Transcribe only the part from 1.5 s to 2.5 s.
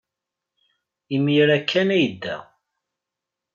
kan ay yedda.